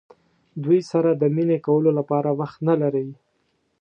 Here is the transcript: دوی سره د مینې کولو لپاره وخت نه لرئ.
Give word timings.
دوی 0.63 0.79
سره 0.91 1.09
د 1.13 1.23
مینې 1.35 1.57
کولو 1.65 1.89
لپاره 1.99 2.29
وخت 2.39 2.57
نه 2.67 2.75
لرئ. 2.81 3.07